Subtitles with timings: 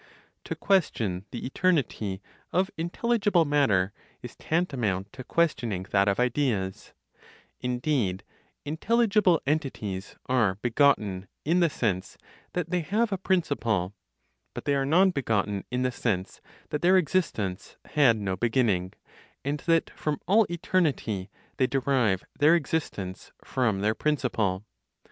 [0.45, 3.93] To question the eternity of intelligible matter
[4.23, 6.93] is tantamount to questioning that of ideas;
[7.59, 8.23] indeed,
[8.65, 12.17] intelligible entities are begotten in the sense
[12.53, 13.93] that they have a principle;
[14.55, 16.41] but they are non begotten in the sense
[16.71, 18.93] that their existence had no beginning,
[19.45, 24.65] and that, from all eternity, they derive their existence from their principle.